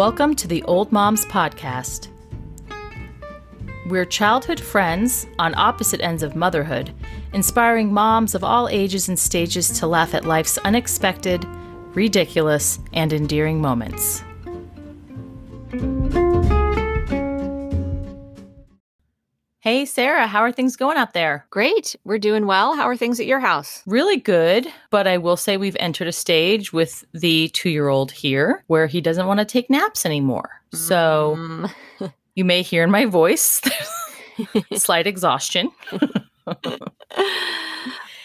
[0.00, 2.08] Welcome to the Old Moms Podcast.
[3.86, 6.90] We're childhood friends on opposite ends of motherhood,
[7.34, 11.46] inspiring moms of all ages and stages to laugh at life's unexpected,
[11.92, 14.24] ridiculous, and endearing moments.
[19.62, 21.44] Hey, Sarah, how are things going out there?
[21.50, 21.94] Great.
[22.04, 22.74] We're doing well.
[22.74, 23.82] How are things at your house?
[23.86, 28.10] Really good, but I will say we've entered a stage with the two year old
[28.10, 30.48] here where he doesn't want to take naps anymore.
[30.72, 31.70] So Mm.
[32.34, 33.60] you may hear in my voice
[34.74, 35.70] slight exhaustion.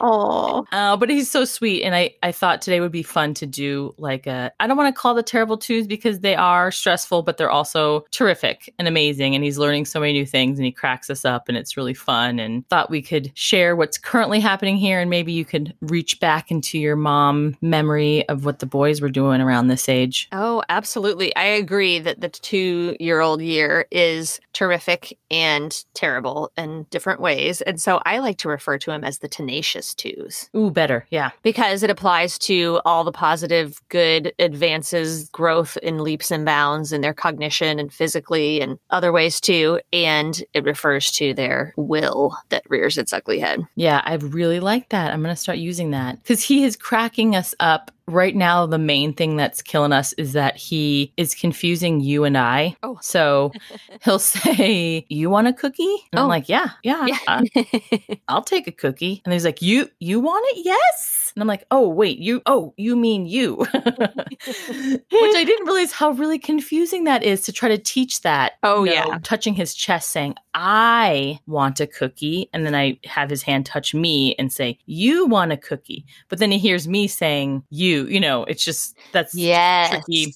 [0.02, 0.66] Oh.
[0.72, 3.94] Uh, but he's so sweet, and I I thought today would be fun to do
[3.98, 7.38] like a I don't want to call the terrible twos because they are stressful, but
[7.38, 9.36] they're also terrific and amazing.
[9.36, 11.94] And he's learning so many new things, and he cracks us up, and it's really
[11.94, 12.40] fun.
[12.40, 16.52] And thought we could share what's currently happening here, and maybe you could reach back
[16.52, 20.28] into your mom memory of what the boys were doing around this age.
[20.32, 21.36] Oh, absolutely.
[21.36, 27.62] I agree that the two year old year is terrific and terrible in different ways.
[27.62, 31.32] And so I like to refer to him as the tenacious twos Ooh, better, yeah.
[31.44, 37.02] because it applies to all the positive, good advances, growth in leaps and bounds in
[37.02, 39.80] their cognition and physically and other ways too.
[39.94, 43.62] And it refers to their will that rears its ugly head.
[43.76, 45.12] Yeah, I really like that.
[45.12, 47.92] I'm going to start using that because he is cracking us up.
[48.08, 52.38] Right now, the main thing that's killing us is that he is confusing you and
[52.38, 52.76] I.
[52.84, 53.00] Oh.
[53.02, 53.52] So
[54.04, 55.96] he'll say, You want a cookie?
[56.12, 56.30] And I'm Oh.
[56.30, 57.44] like, Yeah, yeah, uh,
[58.28, 59.22] I'll take a cookie.
[59.26, 60.66] And he's like, You you want it?
[60.66, 61.32] Yes.
[61.36, 63.56] And I'm like, Oh, wait, you oh, you mean you.
[64.46, 68.54] Which I didn't realize how really confusing that is to try to teach that.
[68.64, 69.18] Oh, you yeah.
[69.24, 72.50] Touching his chest saying, I want a cookie.
[72.54, 76.06] And then I have his hand touch me and say, You want a cookie.
[76.30, 79.90] But then he hears me saying, You, you know, it's just that's yes.
[79.90, 80.34] tricky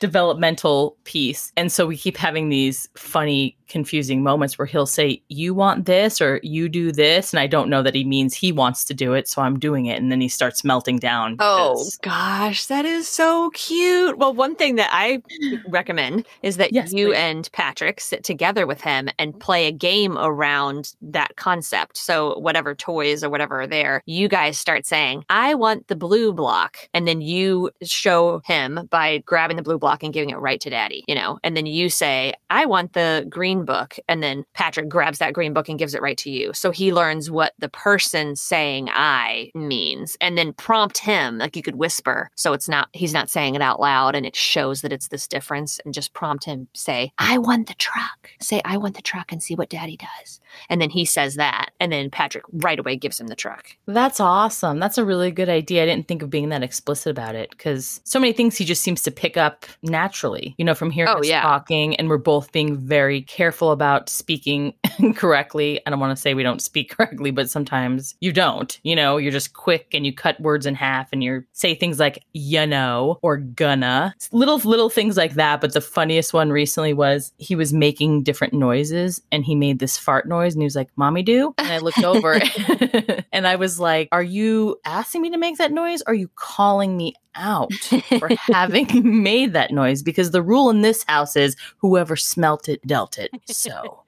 [0.00, 1.52] developmental piece.
[1.56, 6.20] And so we keep having these funny, confusing moments where he'll say, You want this
[6.20, 7.32] or you do this.
[7.32, 9.28] And I don't know that he means he wants to do it.
[9.28, 10.00] So I'm doing it.
[10.00, 11.36] And then he starts melting down.
[11.40, 14.16] Oh gosh, that is so cute.
[14.18, 15.22] Well, one thing that I
[15.68, 17.16] recommend is that Yes, you please.
[17.16, 21.96] and Patrick sit together with him and play a game around that concept.
[21.98, 26.32] So, whatever toys or whatever are there, you guys start saying, I want the blue
[26.32, 26.76] block.
[26.94, 30.70] And then you show him by grabbing the blue block and giving it right to
[30.70, 31.38] daddy, you know?
[31.42, 33.98] And then you say, I want the green book.
[34.08, 36.52] And then Patrick grabs that green book and gives it right to you.
[36.52, 41.38] So he learns what the person saying I means and then prompt him.
[41.38, 42.30] Like you could whisper.
[42.36, 45.26] So it's not, he's not saying it out loud and it shows that it's this
[45.26, 48.30] difference and just prompt him, say, I want the truck.
[48.40, 50.40] Say, I want the truck and see what daddy does.
[50.68, 51.70] And then he says that.
[51.80, 53.76] And then Patrick right away gives him the truck.
[53.86, 54.78] That's awesome.
[54.78, 55.82] That's a really good idea.
[55.82, 58.82] I didn't think of being that explicit about it because so many things he just
[58.82, 61.42] seems to pick up naturally, you know, from hearing Oh, us yeah.
[61.42, 61.96] talking.
[61.96, 64.74] And we're both being very careful about speaking
[65.14, 65.80] correctly.
[65.86, 68.78] I don't want to say we don't speak correctly, but sometimes you don't.
[68.82, 71.98] You know, you're just quick and you cut words in half and you say things
[71.98, 74.14] like, you know, or gonna.
[74.32, 75.60] Little, little things like that.
[75.60, 79.98] But the funniest one recently was he was making different noises and he made this
[79.98, 81.54] fart noise and he was like, Mommy do?
[81.58, 82.34] And I looked over
[83.32, 86.02] and I was like, Are you asking me to make that noise?
[86.02, 87.72] Are you calling me out
[88.18, 90.02] for having made that noise?
[90.02, 93.30] Because the rule in this house is whoever smelt it dealt it.
[93.46, 94.02] So,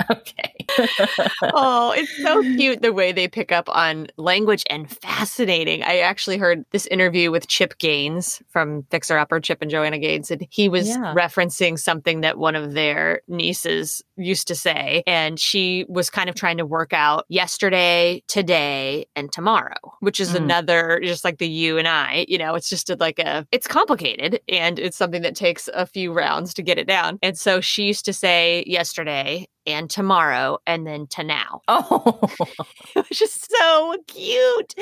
[0.10, 0.54] okay.
[1.42, 5.82] oh, it's so cute the way they pick up on language and fascinating.
[5.82, 10.30] I actually heard this interview with Chip Gaines from Fixer Upper, Chip and Joanna Gaines,
[10.30, 11.14] and he was Yeah.
[11.14, 15.02] referencing something that one of their nieces used to say.
[15.06, 20.32] And she was kind of trying to work out yesterday, today, and tomorrow, which is
[20.32, 20.36] Mm.
[20.36, 23.66] another, just like the you and I, you know, it's just a, like a, it's
[23.66, 27.18] complicated and it's something that takes a few rounds to get it down.
[27.22, 31.62] And so she used to say yesterday and tomorrow and then to now.
[31.68, 32.20] Oh,
[32.96, 34.74] It was just so cute.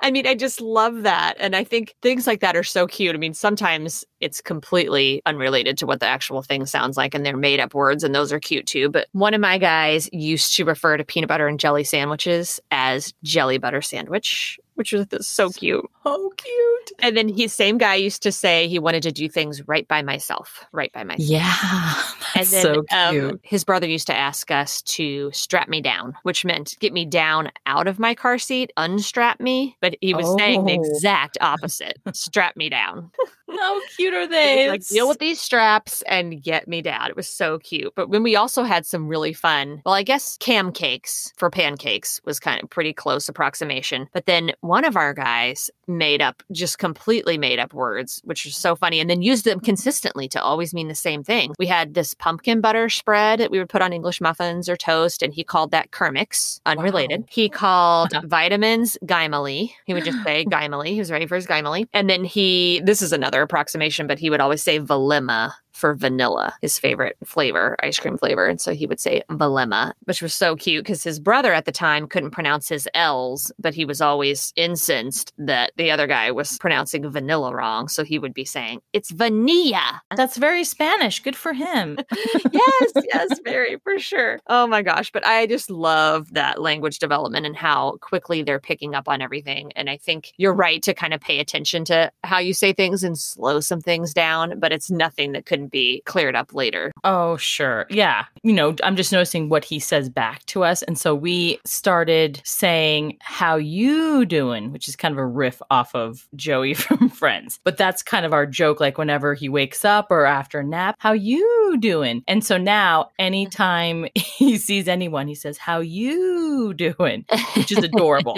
[0.00, 1.34] I mean, I just love that.
[1.38, 3.14] And I think things like that are so cute.
[3.14, 7.36] I mean, sometimes it's completely unrelated to what the actual thing sounds like and they're
[7.36, 8.88] made up words and those are cute too.
[8.88, 13.12] But one of my guys used to refer to peanut butter and jelly sandwiches as
[13.22, 15.84] jelly butter sandwich, which was so cute.
[16.06, 16.92] oh, cute.
[17.00, 20.00] And then he same guy used to say he wanted to do things right by
[20.00, 21.28] myself, right by myself.
[21.28, 22.02] Yeah.
[22.36, 23.40] And then so um, cute.
[23.42, 27.50] his brother used to ask us to strap me down, which meant get me down
[27.66, 29.76] out of my car seat, unstrap me.
[29.80, 30.80] But he was saying the Oh.
[30.80, 33.10] exact opposite strap me down.
[33.58, 34.68] How cute are they?
[34.68, 37.08] like deal with these straps and get me dad.
[37.10, 37.92] It was so cute.
[37.94, 42.20] But when we also had some really fun, well, I guess cam cakes for pancakes
[42.24, 44.08] was kind of pretty close approximation.
[44.12, 48.56] But then one of our guys made up just completely made up words, which is
[48.56, 51.52] so funny, and then used them consistently to always mean the same thing.
[51.58, 55.22] We had this pumpkin butter spread that we would put on English muffins or toast,
[55.22, 57.20] and he called that Kermix, unrelated.
[57.20, 57.26] Wow.
[57.30, 59.72] He called vitamins Gymally.
[59.84, 60.88] He would just say Gymally.
[60.88, 61.86] He was ready for his Gymally.
[61.92, 66.54] And then he, this is another approximation, but he would always say Valima for vanilla,
[66.60, 68.46] his favorite flavor, ice cream flavor.
[68.46, 71.72] And so he would say Valema, which was so cute because his brother at the
[71.72, 76.58] time couldn't pronounce his L's, but he was always incensed that the other guy was
[76.58, 77.88] pronouncing vanilla wrong.
[77.88, 80.02] So he would be saying, it's vanilla.
[80.14, 81.20] That's very Spanish.
[81.20, 81.98] Good for him.
[82.52, 84.38] yes, yes, very for sure.
[84.48, 85.10] Oh my gosh.
[85.10, 89.72] But I just love that language development and how quickly they're picking up on everything.
[89.76, 93.02] And I think you're right to kind of pay attention to how you say things
[93.02, 96.92] and slow some things down, but it's nothing that couldn't be cleared up later.
[97.04, 97.86] Oh, sure.
[97.90, 98.24] Yeah.
[98.42, 100.82] You know, I'm just noticing what he says back to us.
[100.82, 104.72] And so we started saying, How you doing?
[104.72, 107.60] Which is kind of a riff off of Joey from Friends.
[107.64, 108.80] But that's kind of our joke.
[108.80, 112.22] Like whenever he wakes up or after a nap, How you doing?
[112.26, 117.24] And so now, anytime he sees anyone, he says, How you doing?
[117.56, 118.36] Which is adorable.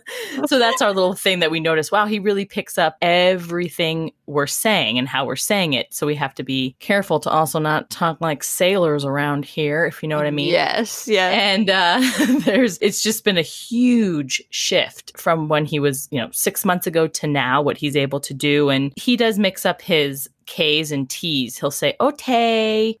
[0.46, 1.90] so that's our little thing that we notice.
[1.90, 5.92] Wow, he really picks up everything we're saying and how we're saying it.
[5.92, 10.02] So we have to be careful to also not talk like sailors around here, if
[10.02, 10.48] you know what I mean.
[10.48, 11.28] Yes, yeah.
[11.28, 12.00] And uh,
[12.44, 16.86] there's, it's just been a huge shift from when he was, you know, six months
[16.86, 18.70] ago to now, what he's able to do.
[18.70, 21.56] And he does mix up his K's and T's.
[21.56, 22.28] He'll say, Ote,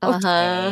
[0.00, 0.70] Uh-huh.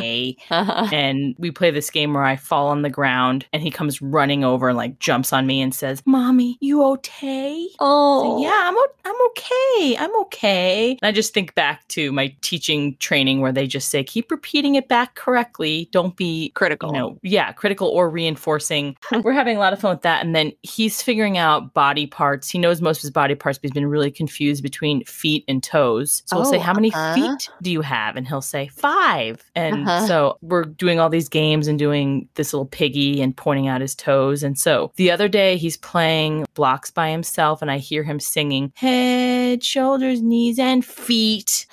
[0.49, 0.87] Uh-huh.
[0.93, 4.43] And we play this game where I fall on the ground and he comes running
[4.43, 7.67] over and like jumps on me and says, Mommy, you okay?
[7.79, 9.97] Oh, So, yeah, I'm o- I'm okay.
[9.97, 10.91] I'm okay.
[11.01, 14.75] And I just think back to my teaching training where they just say keep repeating
[14.75, 15.89] it back correctly.
[15.91, 16.93] Don't be critical.
[16.93, 18.95] you know, yeah, critical or reinforcing.
[19.23, 20.25] We're having a lot of fun with that.
[20.25, 22.49] And then he's figuring out body parts.
[22.49, 25.61] He knows most of his body parts, but he's been really confused between feet and
[25.61, 26.23] toes.
[26.25, 27.15] So we'll say, Oh, How many uh-huh.
[27.15, 28.15] feet do you have?
[28.15, 29.43] And he'll say, Five.
[29.55, 30.05] And Uh-huh.
[30.05, 33.95] so we're doing all these games and doing this little piggy and pointing out his
[33.95, 34.43] toes.
[34.43, 38.71] And so the other day he's playing blocks by himself, and I hear him singing
[38.75, 41.65] head, shoulders, knees, and feet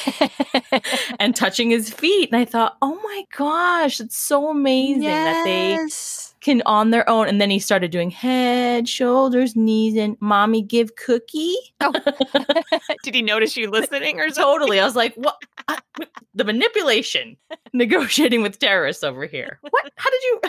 [1.18, 2.30] and touching his feet.
[2.32, 6.33] And I thought, oh my gosh, it's so amazing that they Yes.
[6.44, 7.26] Can on their own.
[7.26, 11.56] And then he started doing head, shoulders, knees, and mommy give cookie.
[11.80, 11.92] Oh.
[13.02, 14.44] Did he notice you listening or something?
[14.44, 14.78] Totally.
[14.78, 15.36] I was like, what?
[15.66, 15.78] I-
[16.34, 17.36] the manipulation,
[17.72, 19.58] negotiating with terrorists over here.
[19.74, 19.92] What?
[19.96, 20.40] How did you?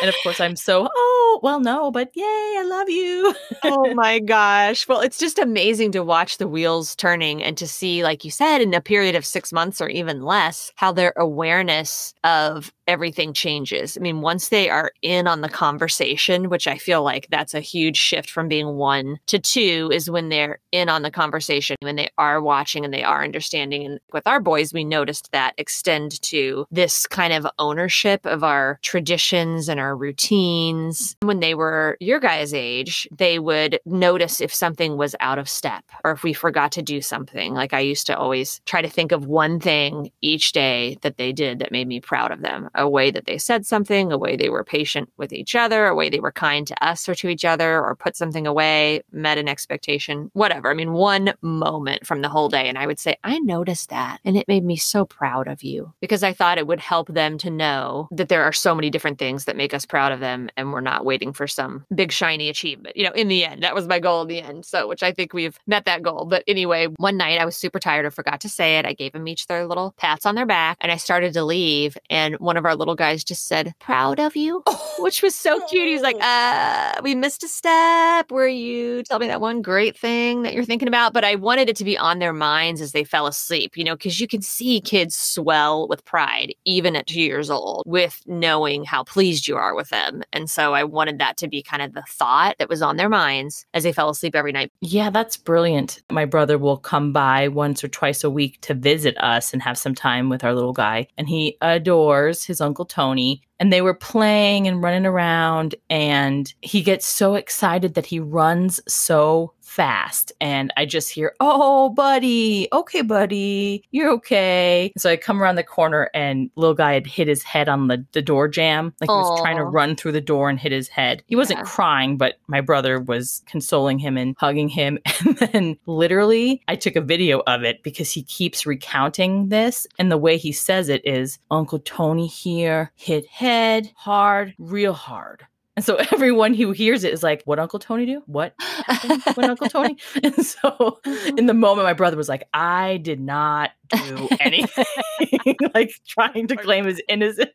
[0.00, 3.34] and of course, I'm so, oh, well, no, but yay, I love you.
[3.64, 4.88] oh my gosh.
[4.88, 8.62] Well, it's just amazing to watch the wheels turning and to see, like you said,
[8.62, 13.96] in a period of six months or even less, how their awareness of everything changes.
[13.96, 17.60] I mean, once they are in on the conversation, which I feel like that's a
[17.60, 21.96] huge shift from being one to two, is when they're in on the conversation, when
[21.96, 23.86] they are watching and they are understanding.
[23.86, 28.78] And with our boys, we noticed that extend to this kind of ownership of our
[28.82, 31.16] traditions and our routines.
[31.22, 35.84] When they were your guys' age, they would notice if something was out of step
[36.04, 37.54] or if we forgot to do something.
[37.54, 41.32] Like I used to always try to think of one thing each day that they
[41.32, 44.36] did that made me proud of them a way that they said something, a way
[44.36, 47.28] they were patient with each other, a way they were kind to us or to
[47.28, 50.70] each other, or put something away, met an expectation, whatever.
[50.70, 52.68] I mean, one moment from the whole day.
[52.68, 54.20] And I would say, I noticed that.
[54.24, 57.38] And it made me so proud of you because I thought it would help them
[57.38, 60.50] to know that there are so many different things that make us proud of them.
[60.56, 62.96] And we're not waiting for some big, shiny achievement.
[62.96, 64.66] You know, in the end, that was my goal in the end.
[64.66, 66.24] So, which I think we've met that goal.
[66.24, 68.06] But anyway, one night I was super tired.
[68.06, 68.86] I forgot to say it.
[68.86, 71.96] I gave them each their little pats on their back and I started to leave.
[72.10, 74.62] And one of our little guys just said, Proud of you,
[74.98, 75.88] which was so cute.
[75.88, 78.30] He's like, uh, we missed a step.
[78.30, 81.12] Were you tell me that one great thing that you're thinking about?
[81.12, 83.96] But I wanted it to be on their minds as they fell asleep, you know,
[83.96, 88.84] because you can see kids swell with pride, even at two years old, with knowing
[88.84, 90.22] how pleased you are with them.
[90.32, 93.08] And so I wanted that to be kind of the thought that was on their
[93.08, 94.70] minds as they fell asleep every night.
[94.80, 96.02] Yeah, that's brilliant.
[96.10, 99.78] My brother will come by once or twice a week to visit us and have
[99.78, 101.06] some time with our little guy.
[101.18, 103.42] And he adores his Uncle Tony.
[103.58, 105.74] And they were playing and running around.
[105.88, 111.88] And he gets so excited that he runs so fast and I just hear, Oh,
[111.88, 114.92] buddy, okay, buddy, you're okay.
[114.98, 118.04] So I come around the corner and little guy had hit his head on the,
[118.12, 118.92] the door jamb.
[119.00, 121.22] Like he was trying to run through the door and hit his head.
[121.26, 121.64] He wasn't Yeah.
[121.64, 124.98] crying, but my brother was consoling him and hugging him.
[125.24, 129.86] And then literally, I took a video of it because he keeps recounting this.
[129.98, 135.46] And the way he says it is Uncle Tony here hit head hard, real hard.
[135.76, 138.22] And so everyone who hears it is like, What Uncle Tony do?
[138.26, 139.96] What happened with Uncle Tony?
[140.22, 141.32] And so uh-huh.
[141.36, 144.84] in the moment, my brother was like, I did not do anything,
[145.74, 147.50] like trying to claim his innocence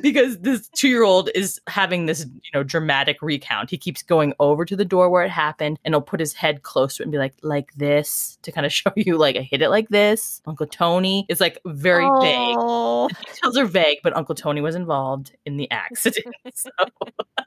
[0.00, 3.70] because this two year old is having this, you know, dramatic recount.
[3.70, 6.62] He keeps going over to the door where it happened and he'll put his head
[6.62, 9.42] close to it and be like, like this to kind of show you, like, I
[9.42, 10.42] hit it like this.
[10.46, 12.56] Uncle Tony is like very vague.
[12.58, 13.08] Oh.
[13.26, 16.34] Details are vague, but Uncle Tony was involved in the accident.
[16.54, 16.70] So.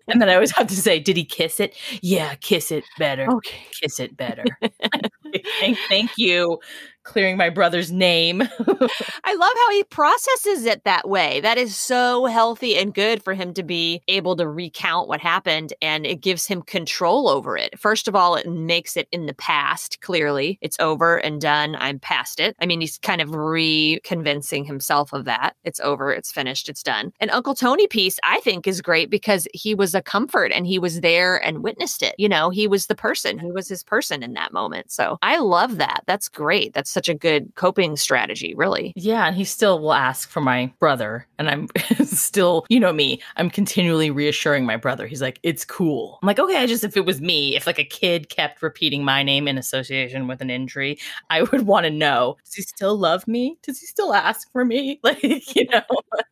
[0.08, 1.76] And then I always have to say, did he kiss it?
[2.02, 3.28] Yeah, kiss it better.
[3.30, 3.58] Okay.
[3.82, 4.46] Kiss it better.
[5.60, 6.60] Thank, thank you.
[7.04, 8.42] Clearing my brother's name.
[9.24, 11.40] I love how he processes it that way.
[11.40, 15.74] That is so healthy and good for him to be able to recount what happened
[15.82, 17.80] and it gives him control over it.
[17.80, 20.60] First of all, it makes it in the past, clearly.
[20.62, 21.78] It's over and done.
[21.80, 22.58] I'm past it.
[22.60, 25.56] I mean, he's kind of reconvincing himself of that.
[25.64, 27.14] It's over, it's finished, it's done.
[27.22, 30.78] And Uncle Tony piece, I think, is great because he was a comfort and he
[30.78, 32.16] was there and witnessed it.
[32.18, 34.92] You know, he was the person, he was his person in that moment.
[34.92, 36.04] So I love that.
[36.06, 36.74] That's great.
[36.74, 38.94] That's such a good coping strategy, really.
[38.96, 41.28] Yeah, and he still will ask for my brother.
[41.38, 41.68] And I'm
[42.06, 45.08] still, you know me, I'm continually reassuring my brother.
[45.08, 46.20] He's like, it's cool.
[46.22, 49.04] I'm like, okay, I just, if it was me, if like a kid kept repeating
[49.04, 52.98] my name in association with an injury, I would want to know, does he still
[52.98, 53.58] love me?
[53.64, 55.00] Does he still ask for me?
[55.08, 55.82] Like, you know?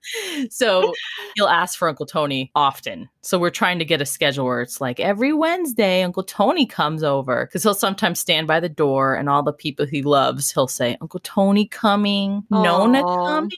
[0.50, 0.94] so
[1.36, 3.10] he'll ask for Uncle Tony often.
[3.22, 7.04] So we're trying to get a schedule where it's like every Wednesday, Uncle Tony comes
[7.04, 10.68] over because he'll sometimes stand by the door and all the people he loves, he'll
[10.68, 13.28] say, Uncle Tony coming, Nona Aw.
[13.28, 13.52] coming.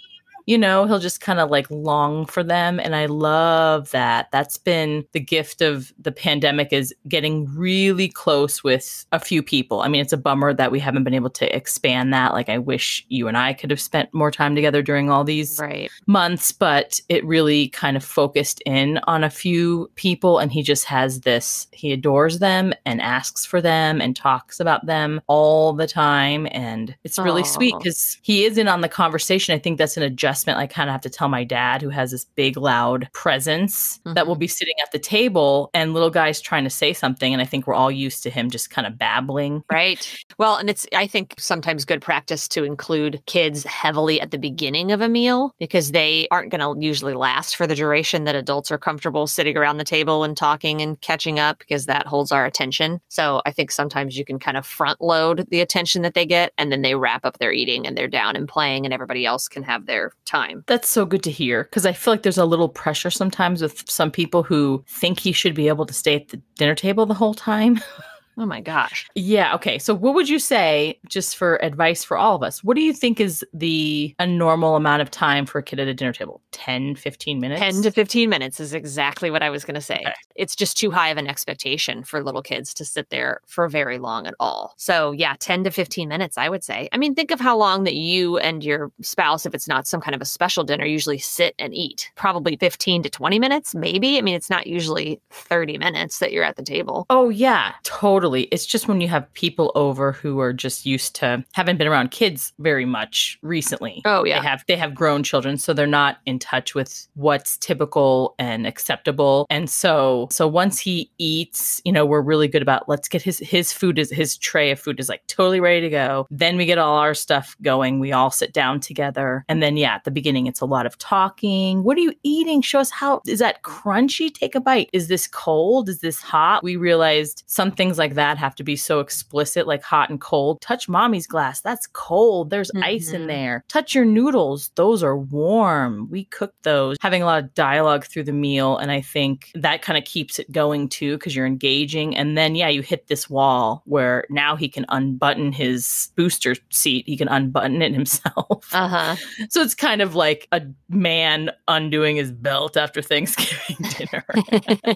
[0.47, 2.79] You know, he'll just kind of like long for them.
[2.79, 4.29] And I love that.
[4.31, 9.81] That's been the gift of the pandemic is getting really close with a few people.
[9.81, 12.31] I mean, it's a bummer that we haven't been able to expand that.
[12.31, 15.59] Like, I wish you and I could have spent more time together during all these
[15.59, 15.91] Right.
[16.05, 20.39] months, but it really kind of focused in on a few people.
[20.39, 24.85] And he just has this, he adores them and asks for them and talks about
[24.85, 26.47] them all the time.
[26.51, 29.53] And it's really sweet because he is in on the conversation.
[29.53, 32.11] I think that's an adjustment I kind of have to tell my dad, who has
[32.11, 34.39] this big, loud presence that will Mhm.
[34.39, 37.33] be sitting at the table and little guy's trying to say something.
[37.33, 39.63] And I think we're all used to him just kind of babbling.
[39.71, 40.07] Right.
[40.37, 44.91] Well, and it's, I think, sometimes good practice to include kids heavily at the beginning
[44.91, 48.71] of a meal because they aren't going to usually last for the duration that adults
[48.71, 52.45] are comfortable sitting around the table and talking and catching up because that holds our
[52.45, 52.99] attention.
[53.09, 56.53] So I think sometimes you can kind of front load the attention that they get
[56.57, 59.47] and then they wrap up their eating and they're down and playing and everybody else
[59.47, 60.63] can have their time.
[60.67, 63.89] That's so good to hear because I feel like there's a little pressure sometimes with
[63.89, 67.13] some people who think he should be able to stay at the dinner table the
[67.13, 67.79] whole time.
[68.39, 69.09] Oh my gosh.
[69.15, 69.55] yeah.
[69.55, 69.79] Okay.
[69.79, 72.63] So, what would you say, just for advice for all of us?
[72.63, 75.87] What do you think is the a normal amount of time for a kid at
[75.87, 76.41] a dinner table?
[76.51, 77.59] 10, 15 minutes?
[77.59, 80.03] 10 to 15 minutes is exactly what I was going to say.
[80.05, 80.13] Okay.
[80.35, 83.97] It's just too high of an expectation for little kids to sit there for very
[83.97, 84.73] long at all.
[84.77, 86.89] So, yeah, 10 to 15 minutes, I would say.
[86.91, 89.99] I mean, think of how long that you and your spouse, if it's not some
[89.99, 92.11] kind of a special dinner, usually sit and eat.
[92.15, 94.19] Probably 15 to 20 minutes, maybe.
[94.19, 97.07] I mean, it's not usually 30 minutes that you're at the table.
[97.09, 98.26] Oh, yeah, totally.
[98.35, 102.11] It's just when you have people over who are just used to haven't been around
[102.11, 104.01] kids very much recently.
[104.05, 104.39] Oh, yeah.
[104.39, 108.65] They have they have grown children, so they're not in touch with what's typical and
[108.67, 109.45] acceptable.
[109.49, 113.39] And so so once he eats, you know, we're really good about let's get his
[113.39, 116.27] his food is his tray of food is like totally ready to go.
[116.29, 117.99] Then we get all our stuff going.
[117.99, 119.45] We all sit down together.
[119.47, 121.83] And then yeah, at the beginning it's a lot of talking.
[121.83, 122.61] What are you eating?
[122.61, 124.33] Show us how is that crunchy?
[124.33, 124.89] Take a bite.
[124.93, 125.89] Is this cold?
[125.89, 126.63] Is this hot?
[126.63, 130.61] We realized some things like that have to be so explicit, like hot and cold.
[130.61, 131.61] Touch mommy's glass.
[131.61, 132.49] That's cold.
[132.51, 133.27] There's ice in Mhm.
[133.27, 133.63] there.
[133.69, 134.69] Touch your noodles.
[134.75, 136.07] Those are warm.
[136.11, 136.97] We cooked those.
[137.01, 138.77] Having a lot of dialogue through the meal.
[138.77, 142.15] And I think that kind of keeps it going too, because you're engaging.
[142.15, 147.05] And then, yeah, you hit this wall where now he can unbutton his booster seat.
[147.07, 148.67] He can unbutton it himself.
[148.73, 149.15] Uh huh.
[149.49, 154.25] so it's kind of like a man undoing his belt after Thanksgiving dinner.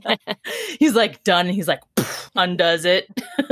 [0.79, 1.47] he's like done.
[1.47, 1.81] He's like,
[2.36, 3.08] undoes it.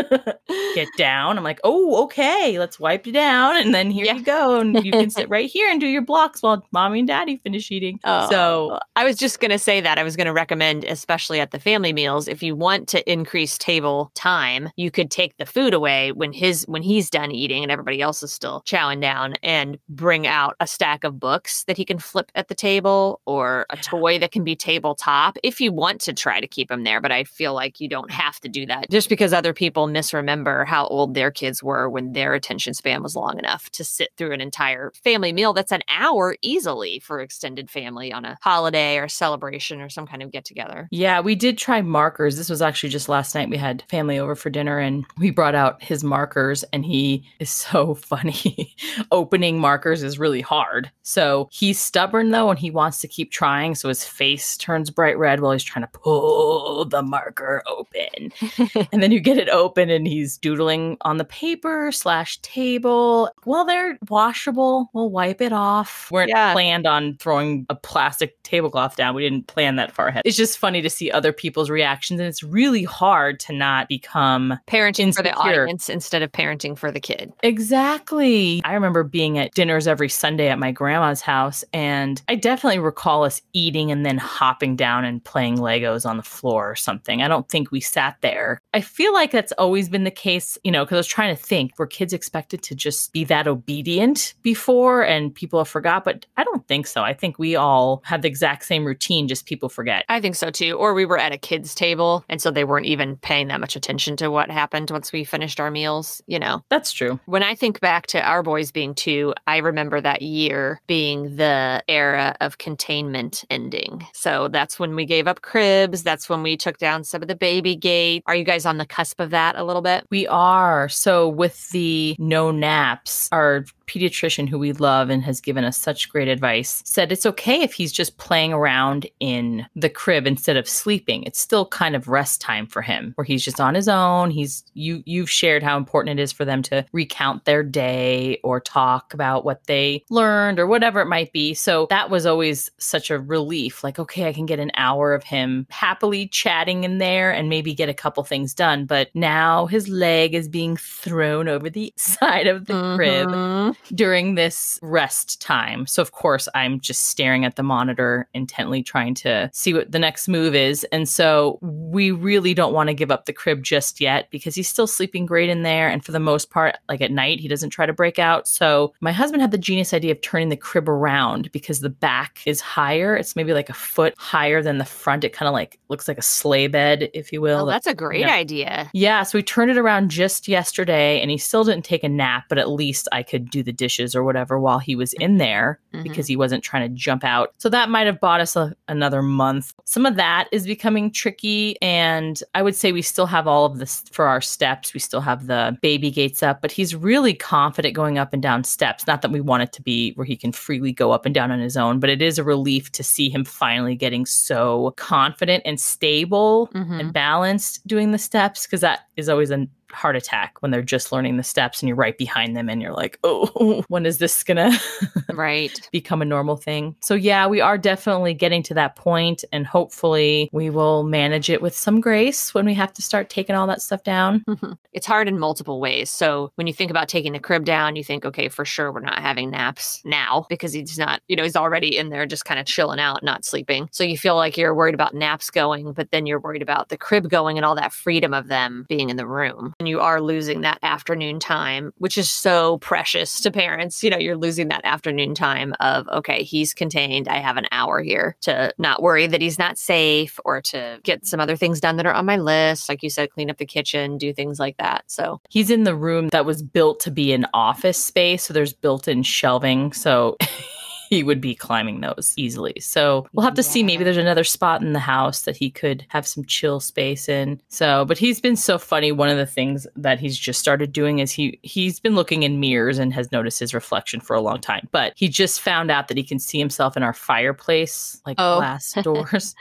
[0.75, 1.37] get down.
[1.37, 3.57] I'm like, oh, okay, let's wipe you down.
[3.57, 4.15] And then here Yeah.
[4.15, 4.59] you go.
[4.59, 7.71] And you can sit right here and do your blocks while mommy and daddy finish
[7.71, 7.99] eating.
[8.03, 9.97] So Oh, I was just going to say that.
[9.99, 13.57] I was going to recommend, especially at the family meals, if you want to increase
[13.57, 17.71] table time, you could take the food away when his when he's done eating and
[17.71, 21.85] everybody else is still chowing down, and bring out a stack of books that he
[21.85, 25.37] can flip at the table or a toy that can be tabletop.
[25.43, 28.11] If you want to try to keep him there, but I feel like you don't
[28.11, 32.13] have to do that just because other people misremember how old their kids were when
[32.13, 35.81] their attention span was long enough to sit through an entire family meal that's an
[35.89, 40.45] hour easily for extended family on a holiday or celebration or some kind of get
[40.45, 40.87] together.
[40.91, 42.37] Yeah, we did try markers.
[42.37, 43.49] This was actually just last night.
[43.49, 47.49] We had family over for dinner and we brought out his markers, and he is
[47.49, 48.75] so funny.
[49.11, 50.91] Opening markers is really hard.
[51.03, 53.75] So he's stubborn though, and he wants to keep trying.
[53.75, 58.31] So his face turns bright red while he's trying to pull the marker open.
[58.91, 63.29] and then you get it open, and he's doodling on the paper slash table.
[63.45, 64.89] Well, they're washable.
[64.93, 66.09] We'll wipe it off.
[66.11, 66.53] We weren't Yeah.
[66.53, 69.15] planned on throwing a plastic tablecloth down.
[69.15, 70.23] We didn't plan that far ahead.
[70.25, 74.59] It's just funny to see other people's reactions, and it's really hard to not become
[74.67, 75.63] parenting for the Insecure.
[75.63, 77.31] audience instead of parenting for the kid.
[77.43, 78.61] Exactly.
[78.65, 83.23] I remember being at dinners every Sunday at my grandma's house, and I definitely recall
[83.23, 87.21] us eating and then hopping down and playing Legos on the floor or something.
[87.21, 88.59] I don't think we sat there.
[88.73, 91.41] I feel like that's always been the case, you know, because I was trying to
[91.41, 96.03] think were kids expected to just be that obedient before and people have forgot?
[96.03, 97.03] But I don't think so.
[97.03, 100.03] I think we all have the exact same routine, just people forget.
[100.09, 100.73] I think so too.
[100.73, 103.75] Or we were at a kids' table, and so they weren't even paying that much
[103.75, 106.63] attention to what happened once we finished our meals, you know.
[106.69, 107.19] That's true.
[107.25, 111.83] When I think back to our boys being two, I remember that year being the
[111.87, 114.05] era of containment ending.
[114.13, 116.03] So that's when we gave up cribs.
[116.03, 118.23] That's when we took down some of the baby gate.
[118.25, 120.05] Are you guys on the cusp of that a little bit?
[120.09, 120.89] We are.
[120.89, 126.09] So, with the no naps, our pediatrician, who we love and has given us such
[126.09, 130.69] great advice, said it's okay if he's just playing around in the crib instead of
[130.69, 131.23] sleeping.
[131.23, 134.29] It's still kind of rest time for him, where he's just on his own.
[134.31, 135.01] He's you.
[135.05, 139.43] You've shared how important it is for them to recount their day or talk about
[139.45, 141.53] what they learned or whatever it might be.
[141.53, 143.83] So that was always such a relief.
[143.83, 147.73] Like, okay, I can get an hour of him happily chatting in there and maybe
[147.73, 148.85] get a couple things done.
[148.85, 153.75] But now his leg is being thrown over the side of the crib Mhm.
[153.93, 155.87] During this rest time.
[155.87, 159.99] So, of course, I'm just staring at the monitor intently trying to see what the
[159.99, 160.83] next move is.
[160.91, 164.67] And so, we really don't want to give up the crib just yet because he's
[164.67, 165.89] still sleeping great in there.
[165.89, 168.47] And for the most part, like at night, he doesn't try to break out.
[168.47, 172.41] So, my husband had the genius idea of turning the crib around because the back
[172.45, 173.15] is higher.
[173.15, 175.23] It's maybe like a foot higher than the front.
[175.23, 177.61] It kind of like looks like a sleigh bed, if you will.
[177.61, 178.33] Oh, that's a great Yeah.
[178.33, 178.89] idea.
[178.93, 182.45] Yeah, so we turned it around just yesterday and he still didn't take a nap,
[182.49, 185.79] but at least I could do the dishes or whatever while he was in there
[185.93, 186.03] Mhm.
[186.03, 187.53] because he wasn't trying to jump out.
[187.57, 189.73] So that might have bought us a, another month.
[189.85, 193.79] Some of that is becoming tricky and I would say we still have all of
[193.79, 194.93] this for our steps.
[194.93, 198.63] We still have the baby gates up, but he's really confident going up and down
[198.63, 199.07] steps.
[199.07, 201.51] Not that we want it to be where he can freely go up and down
[201.51, 205.63] on his own, but it is a relief to see him finally getting so confident
[205.65, 206.99] and stable Mhm.
[206.99, 211.11] and balanced doing the steps because that is always a heart attack when they're just
[211.11, 214.43] learning the steps and you're right behind them and you're like, oh, when is this
[214.43, 214.71] gonna
[215.33, 215.79] Right.
[215.91, 216.95] become a normal thing?
[217.01, 221.61] So, yeah, we are definitely getting to that point, and hopefully, we will manage it
[221.61, 224.43] with some grace when we have to start taking all that stuff down.
[224.47, 224.73] Mm-hmm.
[224.93, 226.09] it's hard in multiple ways.
[226.09, 228.99] So when you think about taking the crib down, you think, okay, for sure we're
[229.01, 232.59] not having naps now because he's not, you know, he's already in there just kind
[232.59, 233.87] of chilling out, not sleeping.
[233.91, 236.97] So you feel like you're worried about naps going, but then you're worried about the
[236.97, 239.73] crib going and all that freedom of them being in the room.
[239.79, 244.03] And you are losing that afternoon time, which is so precious to parents.
[244.03, 247.29] You know, you're losing that afternoon time of, okay, he's contained.
[247.29, 251.25] I have an hour here to not worry that he's not safe or to get
[251.25, 252.89] some other things done that are on my list.
[252.89, 255.05] Like you said, clean up the kitchen, do things like that.
[255.07, 258.73] So He's in the room that was built to be an office space, so there's
[258.73, 259.93] built in shelving.
[259.93, 260.37] So,
[261.09, 262.75] he would be climbing those easily.
[262.79, 263.81] So we'll have to see.
[263.81, 267.59] Maybe there's another spot in the house that he could have some chill space in.
[267.69, 269.11] So, but he's been so funny.
[269.11, 272.59] One of the things that he's just started doing is he he's been looking in
[272.59, 274.87] mirrors and has noticed his reflection for a long time.
[274.91, 278.57] But he just found out that he can see himself in our fireplace, like Oh.
[278.59, 279.55] glass doors.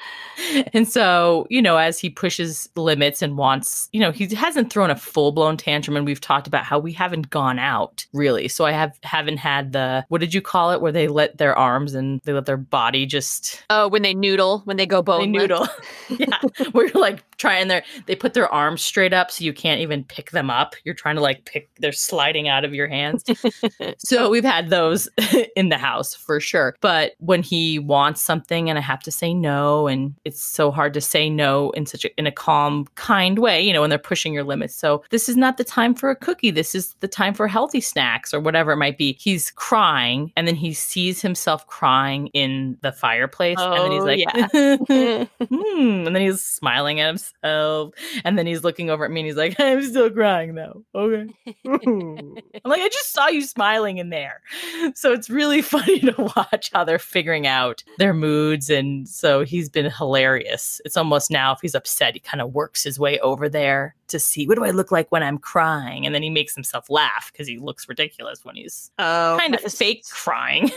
[0.74, 4.90] and so, you know, as he pushes limits and wants, you know, he hasn't thrown
[4.90, 5.96] a full blown tantrum.
[5.96, 8.48] And we've talked about how we haven't gone out really.
[8.48, 11.56] So I have haven't had the what did you call it where they let their
[11.56, 15.32] arms and they let their body just Oh, when they noodle, when they go bone
[15.32, 15.66] they noodle.
[16.10, 16.38] yeah,
[16.74, 20.30] you're like trying their they put their arms straight up so you can't even pick
[20.30, 20.74] them up.
[20.84, 23.24] You're trying to like pick they're sliding out of your hands.
[23.98, 25.08] so we've had those
[25.56, 26.76] in the house for sure.
[26.80, 30.94] But when he wants something and I have to say no, and it's so hard
[30.94, 33.98] to say no in such a in a calm, kind way, you know, when they're
[33.98, 34.74] pushing your limits.
[34.74, 36.50] So this is not the time for a cookie.
[36.50, 39.16] This is the time for healthy snacks or whatever it might be.
[39.20, 43.58] He's crying and then he sees himself crying in the fireplace.
[43.60, 45.24] and then he's Oh, like, yeah.
[45.48, 46.06] hmm.
[46.06, 47.94] And then he's smiling at himself.
[48.24, 50.84] And then he's looking over at me and he's like, I'm still crying though.
[50.94, 51.26] Okay.
[51.66, 54.40] I'm like, I just saw you smiling in there.
[54.94, 58.70] So it's really funny to watch how they're figuring out their moods.
[58.70, 60.80] And so he's been hilarious.
[60.84, 64.18] It's almost now, if he's upset, he kind of works his way over there to
[64.18, 66.06] see what do I look like when I'm crying?
[66.06, 69.60] And then he makes himself laugh because he looks ridiculous when he's oh, kind of
[69.72, 70.70] fake crying.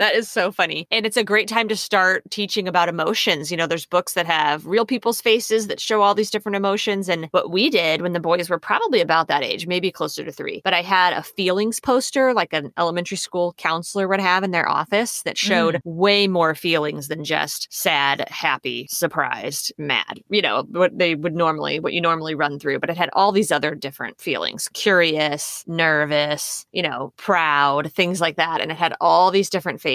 [0.00, 0.86] That is so funny.
[0.90, 3.50] And it's a great time to start teaching about emotions.
[3.50, 7.06] You know, there's books that have real people's faces that show all these different emotions.
[7.06, 10.32] And what we did when the boys were probably about that age, maybe closer to
[10.32, 14.52] three, but I had a feelings poster like an elementary school counselor would have in
[14.52, 15.80] their office that showed mm.
[15.84, 20.22] way more feelings than just sad, happy, surprised, mad.
[20.30, 23.32] You know, what they would normally, what you normally run through, but it had all
[23.32, 28.62] these other different feelings curious, nervous, you know, proud, things like that.
[28.62, 29.89] And it had all these different faces.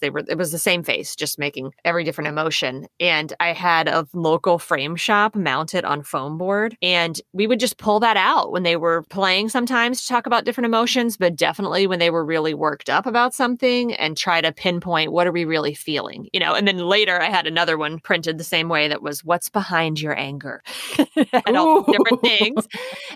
[0.00, 2.32] They were, it was the same face, just making every different oh.
[2.32, 2.86] emotion.
[2.98, 6.76] And I had a local frame shop mounted on foam board.
[6.82, 10.44] And we would just pull that out when they were playing sometimes to talk about
[10.44, 14.52] different emotions, but definitely when they were really worked up about something and try to
[14.52, 16.54] pinpoint what are we really feeling, you know.
[16.54, 20.00] And then later I had another one printed the same way that was what's behind
[20.00, 20.62] your anger.
[21.46, 22.66] and all different things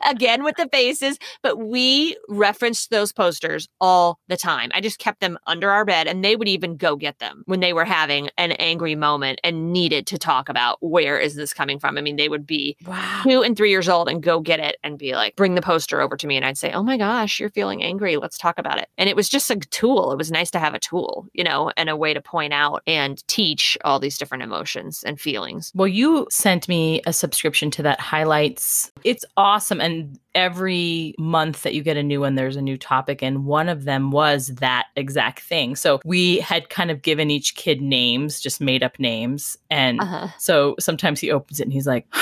[0.09, 4.71] again with the faces, but we referenced those posters all the time.
[4.75, 7.61] I just kept them under our bed and they would even go get them when
[7.61, 11.79] they were having an angry moment and needed to talk about where is this coming
[11.79, 11.97] from.
[11.97, 13.21] I mean, they would be Wow.
[13.23, 16.01] two and three years old and go get it and be like, bring the poster
[16.01, 16.37] over to me.
[16.37, 18.17] And I'd say, oh my gosh, you're feeling angry.
[18.17, 18.89] Let's talk about it.
[18.99, 20.13] And it was just a tool.
[20.13, 22.83] It was nice to have a tool, you know, and a way to point out
[22.87, 25.71] and teach all these different emotions and feelings.
[25.75, 28.91] Well, you sent me a subscription to that highlights.
[29.05, 29.81] It's awesome.
[29.81, 33.23] And every month that you get a new one, there's a new topic.
[33.23, 35.75] And one of them was that exact thing.
[35.77, 39.59] So we had kind of given each kid names, just made up names.
[39.71, 40.29] And Uh-huh.
[40.39, 42.07] so sometimes he opens it and he's like,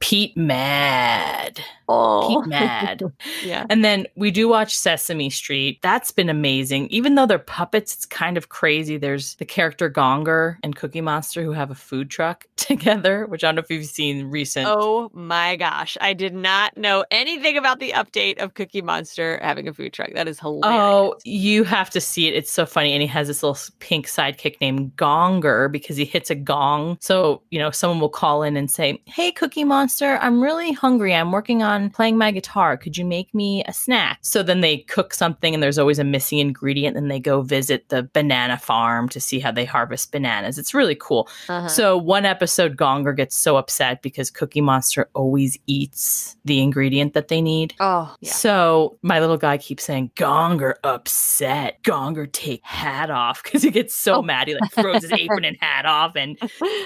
[0.00, 1.60] Pete Mad.
[1.88, 3.02] Oh, Pete Mad.
[3.44, 3.66] yeah.
[3.68, 5.78] And then we do watch Sesame Street.
[5.82, 6.88] That's been amazing.
[6.88, 8.96] Even though they're puppets, it's kind of crazy.
[8.96, 13.48] There's the character Gonger and Cookie Monster who have a food truck together, which I
[13.48, 14.66] don't know if you've seen recent.
[14.68, 15.98] Oh my gosh.
[16.00, 20.12] I did not know anything about the update of Cookie Monster having a food truck.
[20.14, 20.80] That is oh, hilarious.
[20.80, 22.34] Oh, you have to see it.
[22.34, 22.92] It's so funny.
[22.92, 26.96] And he has this little pink sidekick named Gonger because he hits a gong.
[27.00, 31.14] So, you know, someone will call in and say, Hey, Cookie Monster, I'm really hungry.
[31.14, 32.76] I'm working on playing my guitar.
[32.76, 34.18] Could you make me a snack?
[34.22, 36.96] So then they cook something and there's always a missing ingredient.
[36.96, 40.58] And they go visit the banana farm to see how they harvest bananas.
[40.58, 41.28] It's really cool.
[41.48, 41.68] Uh-huh.
[41.68, 47.28] So one episode, Gonger gets so upset because Cookie Monster always eats the ingredient that
[47.28, 47.74] they need.
[47.80, 48.32] oh, yeah.
[48.32, 51.82] So my little guy keeps saying, Gonger upset.
[51.82, 54.22] Gonger take hat off because he gets so Oh.
[54.22, 54.48] mad.
[54.48, 56.16] He like throws his apron and hat off.
[56.16, 56.38] And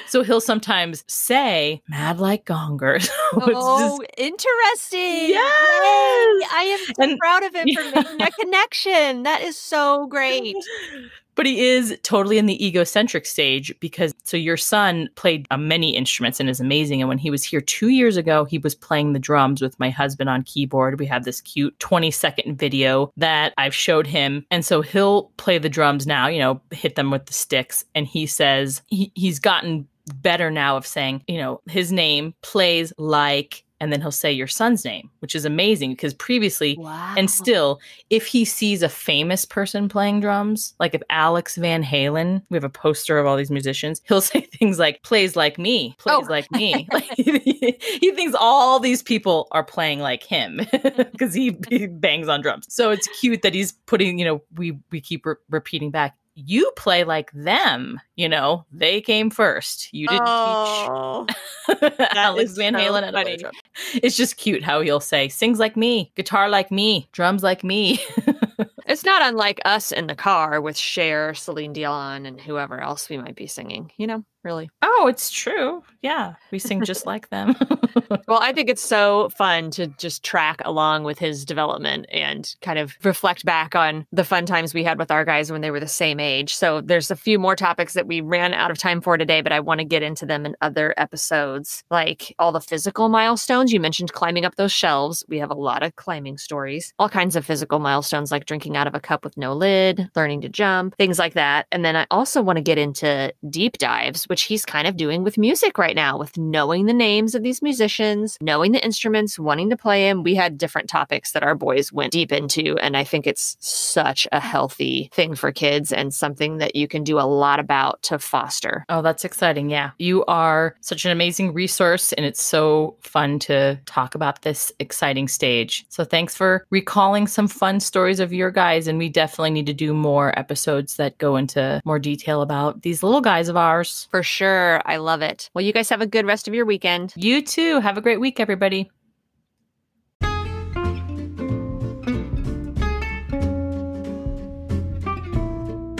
[0.07, 2.94] so he'll sometimes say, mad like Gonger.
[3.35, 5.31] So Oh, just- interesting.
[5.31, 5.33] Yes!
[5.33, 6.47] Yay!
[6.53, 9.23] I am so And- proud of him for making that connection.
[9.25, 10.57] That is so great.
[11.37, 15.97] but he is totally in the egocentric stage because so your son played uh, many
[15.97, 19.13] instruments and is amazing and when he was here two years ago he was playing
[19.15, 23.53] the drums with my husband on keyboard we have this cute 20 second video that
[23.59, 27.27] i've showed him and so he'll play the drums now you know hit them with
[27.27, 31.91] the sticks and he says he, he's gotten better now of saying you know his
[31.93, 36.77] name plays like and then he'll say your son's name which is amazing because previously
[36.79, 37.15] Wow.
[37.19, 42.43] and still, if he sees a famous person playing drums, like if Alex Van Halen,
[42.51, 45.97] we have a poster of all these musicians, he'll say things like, plays like me,
[45.99, 46.03] oh.
[46.03, 46.31] plays Oh.
[46.31, 46.87] like me.
[46.93, 52.43] Like, he thinks all these people are playing like him because he, he bangs on
[52.43, 52.67] drums.
[52.69, 56.71] So it's cute that he's putting, you know, we, we keep re- repeating back, you
[56.77, 59.89] play like them, you know, they came first.
[59.93, 61.27] You didn't oh,
[61.81, 63.37] teach Alex Van Halen how to play funny.
[63.37, 63.59] drums.
[63.95, 68.01] It's just cute how he'll say sings like me, guitar like me, drums like me.
[68.87, 73.17] it's not unlike us in the car with Cher, Celine Dion, and whoever else we
[73.17, 74.25] might be singing, you know?
[74.45, 74.71] Really.
[74.83, 75.83] Oh, it's true.
[76.03, 77.55] Yeah, we sing just like them.
[78.29, 82.79] well, I think it's so fun to just track along with his development and kind
[82.79, 85.81] of reflect back on the fun times we had with our guys when they were
[85.81, 86.55] the same age.
[86.55, 89.53] So there's a few more topics that we ran out of time for today, but
[89.53, 93.73] I want to get into them in other episodes, like all the physical milestones.
[93.73, 95.25] You mentioned climbing up those shelves.
[95.29, 98.87] We have a lot of climbing stories, all kinds of physical milestones like drinking out
[98.87, 101.67] of a cup with no lid, learning to jump, things like that.
[101.73, 105.23] And then I also want to get into deep dives, which he's kind of doing
[105.23, 109.71] with music right now, with knowing the names of these musicians, knowing the instruments, wanting
[109.71, 110.25] to play them.
[110.25, 112.77] We had different topics that our boys went deep into.
[112.79, 117.05] And I think it's such a healthy thing for kids and something that you can
[117.05, 118.85] do a lot about to foster.
[118.89, 119.71] Oh, that's exciting.
[119.71, 119.93] Yeah.
[119.99, 125.29] You are such an amazing resource, and it's so fun to talk about this exciting
[125.29, 125.87] stage.
[125.91, 128.89] So thanks for recalling some fun stories of your guys.
[128.89, 133.05] And we definitely need to do more episodes that go into more detail about these
[133.05, 134.09] little guys of ours.
[134.11, 134.83] For sure.
[134.85, 135.51] I love it.
[135.55, 137.13] Well, you guys have a good rest of your weekend.
[137.17, 137.81] You too.
[137.81, 138.91] Have a great week, everybody.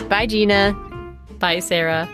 [0.09, 0.75] Bye, Gina.
[1.39, 2.09] Bye, Sarah.